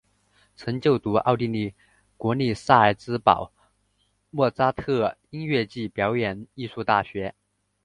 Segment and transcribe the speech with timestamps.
[0.55, 1.75] 曾就读奥地利
[2.17, 3.53] 国立萨尔兹堡
[4.31, 7.35] 莫札特音乐暨表演艺术大学。